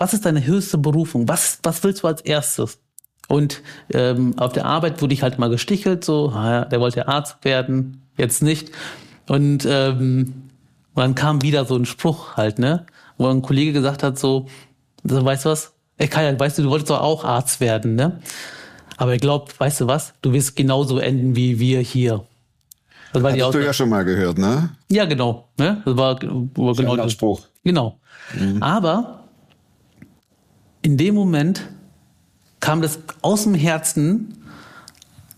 [0.00, 1.28] Was ist deine höchste Berufung?
[1.28, 2.78] Was, was willst du als erstes?
[3.28, 3.60] Und
[3.92, 8.02] ähm, auf der Arbeit wurde ich halt mal gestichelt, so, ah der wollte Arzt werden,
[8.16, 8.70] jetzt nicht.
[9.28, 10.48] Und ähm,
[10.94, 12.86] und dann kam wieder so ein Spruch halt, ne?
[13.18, 14.46] Wo ein Kollege gesagt hat, so,
[15.04, 15.74] so weißt du was?
[15.98, 18.20] Ey, Kaya, weißt du, du wolltest doch auch Arzt werden, ne?
[18.96, 20.14] Aber ich glaube, weißt du was?
[20.22, 22.24] Du wirst genauso enden wie wir hier.
[23.12, 24.70] Das war Hast du ja schon mal gehört, ne?
[24.88, 25.48] Ja, genau.
[25.58, 25.82] Ne?
[25.84, 27.12] Das war, war genau das.
[27.12, 27.42] Spruch.
[27.64, 27.98] Genau.
[28.60, 29.19] Aber
[30.82, 31.62] in dem Moment
[32.60, 34.36] kam das aus dem Herzen,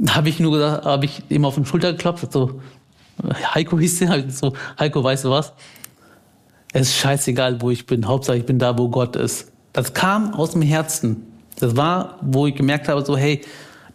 [0.08, 2.60] habe ich nur gesagt, habe ich ihm auf den Schulter geklopft, so,
[3.54, 5.52] Heiko hieß der, ich so, Heiko, weißt du was?
[6.72, 8.06] Es ist scheißegal, wo ich bin.
[8.06, 9.52] Hauptsache, ich bin da, wo Gott ist.
[9.72, 11.24] Das kam aus dem Herzen.
[11.58, 13.42] Das war, wo ich gemerkt habe, so, hey,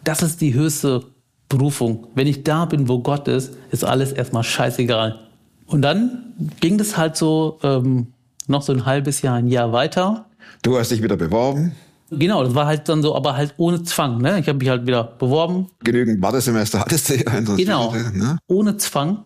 [0.04, 1.04] das ist die höchste
[1.48, 2.06] Berufung.
[2.14, 5.18] Wenn ich da bin, wo Gott ist, ist alles erstmal scheißegal.
[5.66, 8.08] Und dann ging das halt so ähm,
[8.46, 10.26] noch so ein halbes Jahr, ein Jahr weiter.
[10.62, 11.72] Du hast dich wieder beworben.
[12.10, 14.18] Genau, das war halt dann so, aber halt ohne Zwang.
[14.18, 14.38] Ne?
[14.38, 17.40] Ich habe mich halt wieder beworben, Genügend Wartesemester hattest du ja.
[17.56, 17.92] Genau.
[17.92, 18.38] Ne?
[18.46, 19.24] Ohne Zwang.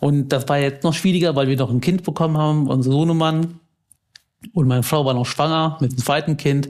[0.00, 3.60] Und das war jetzt noch schwieriger, weil wir noch ein Kind bekommen haben, unser Sohnemann.
[4.54, 6.68] Und meine Frau war noch schwanger mit dem zweiten Kind.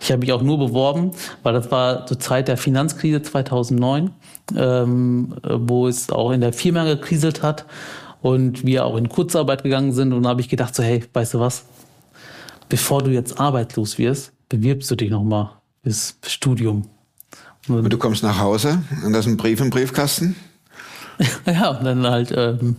[0.00, 1.10] Ich habe mich auch nur beworben,
[1.42, 4.10] weil das war zur Zeit der Finanzkrise 2009,
[4.56, 7.66] ähm, wo es auch in der Firma gekriselt hat.
[8.22, 10.12] und wir auch in Kurzarbeit gegangen sind.
[10.12, 11.64] Und da habe ich gedacht, so, hey, weißt du was?
[12.70, 15.50] Bevor du jetzt arbeitslos wirst, bewirbst du dich nochmal
[15.82, 16.86] fürs Studium.
[17.68, 20.36] Und du kommst nach Hause und da ist ein Brief im Briefkasten.
[21.44, 22.76] Ja, und dann halt ähm,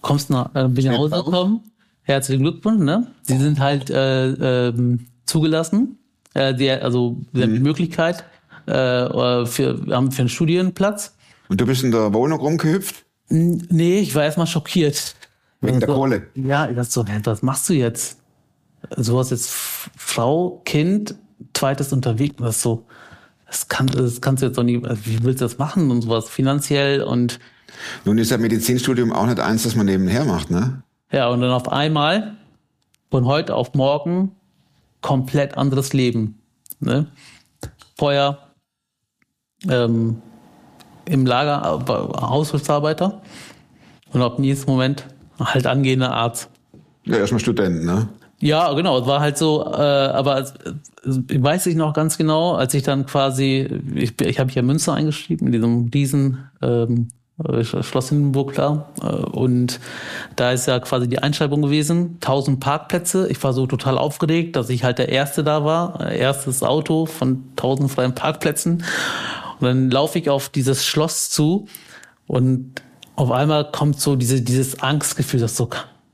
[0.00, 1.60] kommst nach, äh, bin ich nach Hause gekommen.
[2.02, 3.08] Herzlichen Glückwunsch, ne?
[3.22, 5.98] Sie sind halt äh, ähm, zugelassen.
[6.34, 8.22] Äh, die, also die Möglichkeit
[8.66, 11.16] äh, für, haben für einen Studienplatz.
[11.48, 13.04] Und du bist in der Wohnung rumgehüpft?
[13.28, 15.16] Nee, ich war erstmal schockiert.
[15.60, 16.28] Wegen der so, Kohle.
[16.36, 18.21] Ja, ich dachte so, was machst du jetzt?
[18.90, 21.14] Hast jetzt Frau, Kind,
[21.54, 22.36] zweites unterwegs.
[22.38, 22.86] Das ist so,
[23.46, 26.02] das, kann, das kannst du jetzt doch nie, also wie willst du das machen und
[26.02, 27.38] sowas finanziell und
[28.04, 30.82] Nun ist ja Medizinstudium auch nicht eins, das man nebenher macht, ne?
[31.10, 32.36] Ja, und dann auf einmal,
[33.10, 34.32] von heute auf morgen,
[35.02, 36.38] komplett anderes Leben.
[36.80, 37.06] Ne?
[37.98, 38.38] Vorher
[39.68, 40.22] ähm,
[41.04, 43.20] im Lager Haushaltsarbeiter
[44.12, 45.06] und ab nächsten Moment
[45.38, 46.48] halt angehender Arzt.
[47.04, 48.08] Ja, erstmal Student, ne?
[48.42, 50.44] Ja, genau, es war halt so, äh, aber
[51.28, 54.94] ich weiß ich noch ganz genau, als ich dann quasi, ich, ich habe hier Münster
[54.94, 57.06] eingeschrieben, in diesem Riesen ähm,
[57.48, 59.78] äh, Schloss Hindenburg da äh, und
[60.34, 63.28] da ist ja quasi die Einschreibung gewesen, 1000 Parkplätze.
[63.30, 67.06] Ich war so total aufgeregt, dass ich halt der Erste da war, äh, erstes Auto
[67.06, 68.82] von 1000 freien Parkplätzen
[69.60, 71.68] und dann laufe ich auf dieses Schloss zu
[72.26, 72.82] und
[73.14, 75.70] auf einmal kommt so diese, dieses Angstgefühl, das so,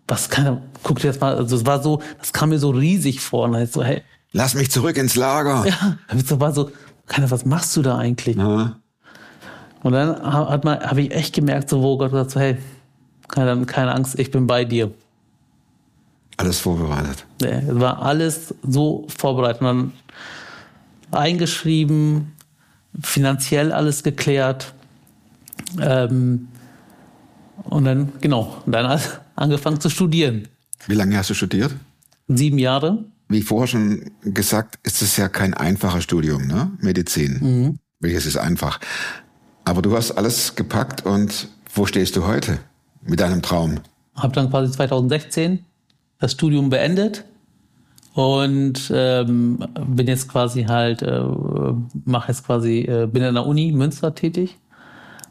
[0.08, 3.20] was kann guck dir das mal, also es war so, das kam mir so riesig
[3.20, 5.64] vor und halt so, hey, Lass mich zurück ins Lager.
[5.66, 6.70] ja, das war so,
[7.06, 8.36] keiner, was machst du da eigentlich?
[8.36, 8.76] Ja.
[9.82, 12.58] Und dann ha- hat man, habe ich echt gemerkt, so, wo Gott sagt so, hey,
[13.28, 14.90] keine, keine Angst, ich bin bei dir.
[16.36, 17.24] Alles vorbereitet.
[17.40, 19.62] Nee, Es war alles so vorbereitet.
[19.62, 19.92] Dann
[21.10, 22.32] eingeschrieben,
[23.00, 24.72] finanziell alles geklärt.
[25.80, 26.48] Ähm,
[27.64, 29.00] und dann, genau, und dann
[29.38, 30.48] angefangen zu studieren.
[30.86, 31.74] Wie lange hast du studiert?
[32.28, 33.04] Sieben Jahre.
[33.28, 36.70] Wie vorher schon gesagt, ist es ja kein einfaches Studium, ne?
[36.80, 37.78] Medizin.
[38.00, 38.80] Welches ist einfach.
[39.64, 42.58] Aber du hast alles gepackt und wo stehst du heute
[43.02, 43.80] mit deinem Traum?
[44.14, 45.64] Habe dann quasi 2016
[46.18, 47.24] das Studium beendet
[48.14, 51.22] und ähm, bin jetzt quasi halt, äh,
[52.04, 54.56] mache jetzt quasi, äh, bin an der Uni Münster tätig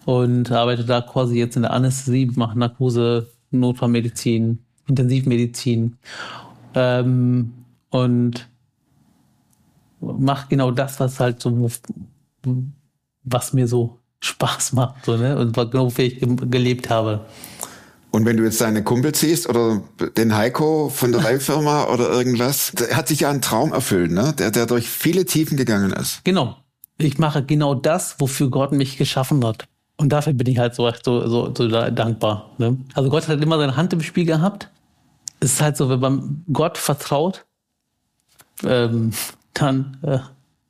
[0.05, 5.97] und arbeite da quasi jetzt in der Anästhesie, mache Narkose, Notfallmedizin, Intensivmedizin
[6.75, 7.53] ähm,
[7.89, 8.47] und
[9.99, 11.69] mache genau das, was halt so,
[13.23, 15.38] was mir so Spaß macht, so, ne?
[15.38, 17.25] Und was- wofür ich ge- gelebt habe.
[18.12, 19.81] Und wenn du jetzt deine Kumpel siehst oder
[20.15, 24.33] den Heiko von der Leihfirma oder irgendwas, der hat sich ja einen Traum erfüllt, ne?
[24.38, 26.21] Der, der durch viele Tiefen gegangen ist.
[26.23, 26.57] Genau.
[26.97, 29.67] Ich mache genau das, wofür Gott mich geschaffen hat.
[29.97, 32.51] Und dafür bin ich halt so, so, so, so da- dankbar.
[32.57, 32.77] Ne?
[32.93, 34.69] Also Gott hat immer seine Hand im Spiel gehabt.
[35.39, 37.45] Es ist halt so, wenn man Gott vertraut,
[38.63, 39.12] ähm,
[39.53, 40.19] dann äh,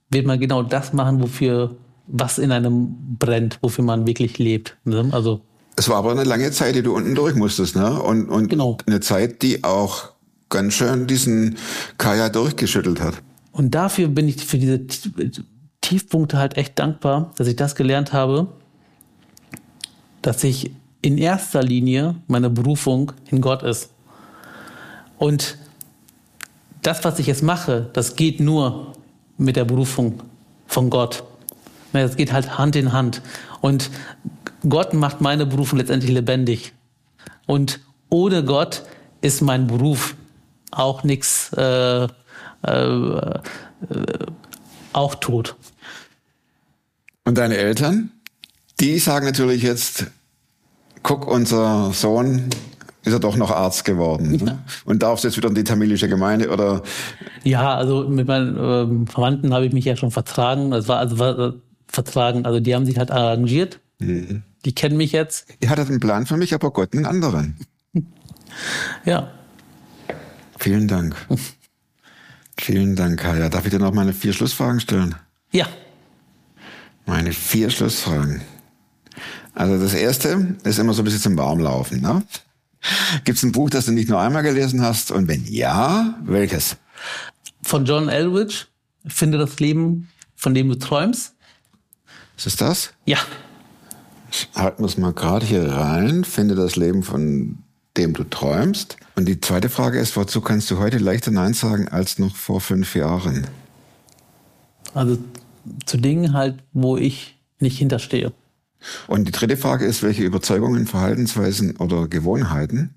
[0.10, 1.76] wird man genau das machen, wofür
[2.08, 4.78] was in einem brennt, wofür man wirklich lebt.
[4.86, 5.10] Ne?
[5.12, 5.42] Also
[5.76, 8.02] Es war aber eine lange Zeit, die du unten durch musstest, ne?
[8.02, 8.78] Und, und Genau.
[8.88, 10.12] eine Zeit, die auch
[10.50, 11.58] ganz schön diesen
[11.98, 13.16] Kaya durchgeschüttelt hat.
[13.52, 14.86] Und dafür bin ich für diese
[15.82, 18.48] Tiefpunkte halt echt dankbar, dass ich das gelernt habe,
[20.28, 23.92] dass ich in erster Linie meine Berufung in Gott ist.
[25.18, 25.58] Und
[26.82, 28.92] das, was ich jetzt mache, das geht nur
[29.38, 30.22] mit der Berufung
[30.66, 31.24] von Gott.
[31.94, 33.22] Ne, Das geht halt Hand in Hand.
[33.62, 33.90] Und
[34.68, 36.74] Gott macht meine Berufung letztendlich lebendig.
[37.46, 38.84] Und ohne Gott
[39.22, 40.13] ist mein Beruf
[40.72, 42.10] auch nichts, äh, äh,
[42.66, 43.40] äh,
[44.92, 45.56] auch tot.
[47.24, 48.12] Und deine Eltern,
[48.82, 50.08] die sagen natürlich jetzt,
[51.04, 52.50] guck, unser Sohn
[53.04, 54.38] ist ja doch noch Arzt geworden.
[54.44, 54.60] Ne?
[54.86, 56.84] Und darfst jetzt wieder in die tamilische Gemeinde oder
[57.44, 60.72] Ja, also mit meinen ähm, Verwandten habe ich mich ja schon vertragen.
[60.72, 61.54] Das war also war, äh,
[61.88, 62.46] vertragen.
[62.46, 63.80] Also die haben sich halt arrangiert.
[64.00, 65.48] Die kennen mich jetzt.
[65.60, 67.58] ihr hattet einen Plan für mich, aber Gott einen anderen.
[69.06, 69.30] Ja.
[70.58, 71.16] Vielen Dank.
[72.60, 73.50] Vielen Dank, Kaya.
[73.50, 75.14] Darf ich dir noch meine vier Schlussfragen stellen?
[75.52, 75.68] Ja.
[77.06, 78.42] Meine vier Schlussfragen.
[79.54, 82.02] Also das erste ist immer so ein bisschen zum Warmlaufen.
[82.02, 82.24] Ne?
[83.24, 85.12] Gibt es ein Buch, das du nicht nur einmal gelesen hast?
[85.12, 86.78] Und wenn ja, welches?
[87.64, 88.68] Von John Elwich.
[89.06, 91.34] Finde das Leben, von dem du träumst.
[92.36, 92.94] Ist es das?
[93.06, 93.18] Ja.
[94.54, 96.24] Halten wir es mal gerade hier rein.
[96.24, 97.58] Finde das Leben, von
[97.96, 98.98] dem du träumst.
[99.16, 102.62] Und die zweite Frage ist, wozu kannst du heute leichter Nein sagen als noch vor
[102.62, 103.48] fünf Jahren?
[104.94, 105.18] Also
[105.86, 108.32] zu Dingen halt, wo ich nicht hinterstehe.
[109.08, 112.94] Und die dritte Frage ist, welche Überzeugungen, Verhaltensweisen oder Gewohnheiten,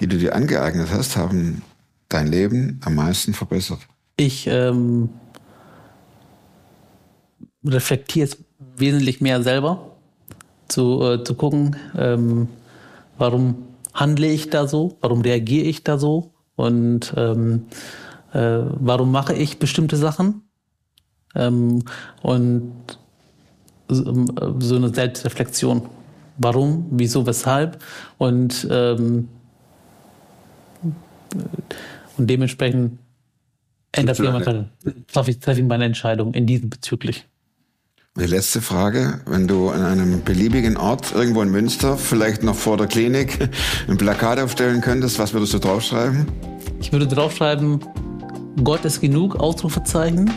[0.00, 1.62] die du dir angeeignet hast, haben
[2.08, 3.80] dein Leben am meisten verbessert?
[4.16, 5.08] Ich ähm,
[7.64, 8.38] reflektiere es
[8.76, 9.96] wesentlich mehr selber,
[10.68, 12.48] zu, äh, zu gucken, ähm,
[13.18, 17.66] warum handle ich da so, warum reagiere ich da so und ähm,
[18.32, 20.42] äh, warum mache ich bestimmte Sachen.
[21.34, 21.84] Ähm,
[22.22, 22.72] und
[23.94, 25.82] so, eine Selbstreflexion.
[26.36, 27.82] Warum, wieso, weshalb
[28.18, 29.28] und, ähm,
[32.16, 32.98] und dementsprechend
[33.92, 34.70] ändert sich meine,
[35.06, 37.26] treffe ich, treffe ich meine Entscheidung in diesem bezüglich.
[38.16, 42.76] Die letzte Frage, wenn du an einem beliebigen Ort irgendwo in Münster, vielleicht noch vor
[42.76, 43.48] der Klinik,
[43.88, 46.26] ein Plakat aufstellen könntest, was würdest du draufschreiben?
[46.80, 47.80] Ich würde draufschreiben,
[48.62, 50.30] Gott ist genug, Ausrufezeichen.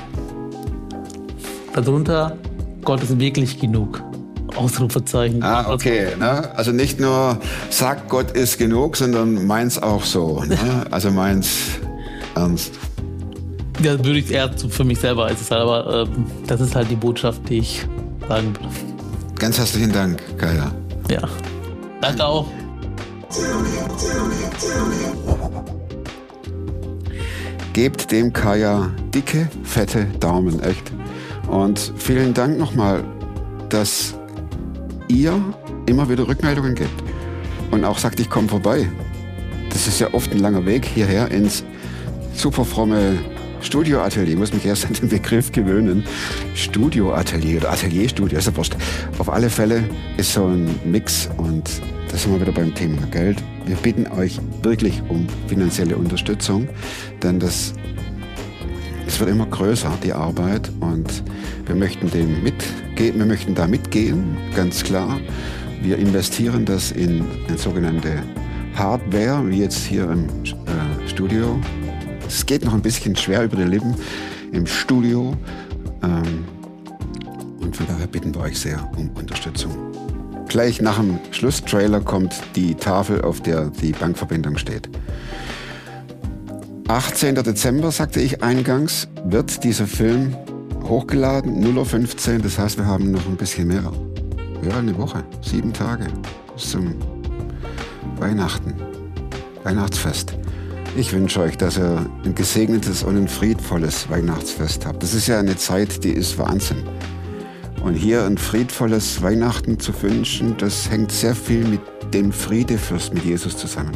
[1.73, 2.35] Darunter,
[2.87, 4.01] Gott ist wirklich genug.
[4.55, 5.43] Ausrufezeichen.
[5.43, 6.15] Ah, okay.
[6.17, 6.55] Ne?
[6.55, 7.37] Also nicht nur
[7.69, 10.41] sagt Gott ist genug, sondern meins auch so.
[10.47, 10.57] Ne?
[10.89, 11.49] Also meins
[12.33, 12.71] ernst.
[13.83, 16.89] Ja, würde ich eher für mich selber als es halt, aber ähm, das ist halt
[16.89, 17.85] die Botschaft, die ich
[18.29, 18.69] sagen würde.
[19.37, 20.71] Ganz herzlichen Dank, Kaya.
[21.11, 21.27] Ja.
[21.99, 22.47] Danke auch.
[27.73, 30.89] Gebt dem Kaya dicke, fette Daumen, echt.
[31.47, 33.03] Und vielen Dank nochmal,
[33.69, 34.15] dass
[35.07, 35.41] ihr
[35.85, 37.03] immer wieder Rückmeldungen gebt
[37.71, 38.87] und auch sagt, ich komme vorbei.
[39.69, 41.63] Das ist ja oft ein langer Weg hierher ins
[42.33, 43.17] super fromme
[43.61, 44.33] Studioatelier.
[44.33, 46.03] Ich muss mich erst an den Begriff gewöhnen.
[46.55, 48.75] Studioatelier oder Atelierstudio, ist ja wurscht.
[49.17, 49.83] Auf alle Fälle
[50.17, 51.69] ist so ein Mix und
[52.09, 53.43] da sind wir wieder beim Thema Geld.
[53.65, 56.69] Wir bitten euch wirklich um finanzielle Unterstützung,
[57.21, 57.73] denn das
[59.17, 61.23] es wird immer größer, die Arbeit, und
[61.65, 65.19] wir möchten dem mitgehen, wir möchten da mitgehen, ganz klar.
[65.81, 68.21] Wir investieren das in, in sogenannte
[68.75, 71.59] Hardware, wie jetzt hier im äh, Studio.
[72.27, 73.95] Es geht noch ein bisschen schwer über die Lippen
[74.51, 75.35] im Studio.
[76.03, 76.45] Ähm,
[77.59, 79.71] und von daher bitten wir euch sehr um Unterstützung.
[80.47, 84.87] Gleich nach dem Schlusstrailer kommt die Tafel, auf der die Bankverbindung steht.
[86.89, 87.35] 18.
[87.35, 90.33] Dezember, sagte ich eingangs, wird dieser Film
[90.83, 92.39] hochgeladen, 0.15 Uhr.
[92.43, 93.91] Das heißt, wir haben noch ein bisschen mehr.
[94.63, 96.07] Ja, eine Woche, sieben Tage
[96.53, 96.95] bis zum
[98.17, 98.73] Weihnachten,
[99.63, 100.33] Weihnachtsfest.
[100.95, 105.03] Ich wünsche euch, dass ihr ein gesegnetes und ein friedvolles Weihnachtsfest habt.
[105.03, 106.83] Das ist ja eine Zeit, die ist Wahnsinn.
[107.83, 111.81] Und hier ein friedvolles Weihnachten zu wünschen, das hängt sehr viel mit
[112.13, 113.91] dem Friedefürst, mit Jesus zusammen,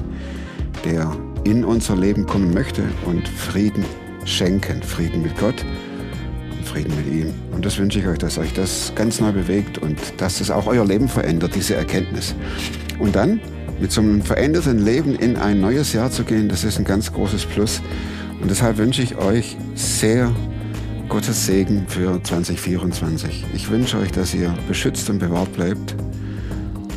[0.84, 3.86] der in unser Leben kommen möchte und Frieden
[4.26, 4.82] schenken.
[4.84, 5.66] Frieden mit Gott
[6.58, 7.34] und Frieden mit ihm.
[7.52, 10.68] Und das wünsche ich euch, dass euch das ganz neu bewegt und dass es auch
[10.68, 12.36] euer Leben verändert, diese Erkenntnis.
[13.00, 13.40] Und dann
[13.80, 17.12] mit so einem veränderten Leben in ein neues Jahr zu gehen, das ist ein ganz
[17.12, 17.82] großes Plus.
[18.42, 20.32] Und deshalb wünsche ich euch sehr
[21.10, 23.46] Gottes Segen für 2024.
[23.54, 25.96] Ich wünsche euch, dass ihr beschützt und bewahrt bleibt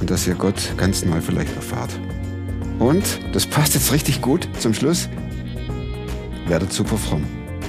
[0.00, 1.98] und dass ihr Gott ganz neu vielleicht erfahrt.
[2.78, 5.08] Und, das passt jetzt richtig gut zum Schluss,
[6.46, 7.24] werdet super fromm.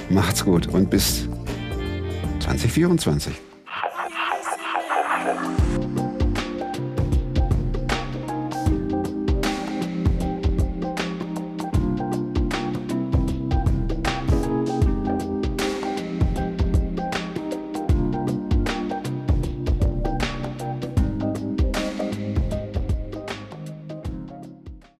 [0.09, 1.27] Macht's gut und bis
[2.39, 3.33] 2024.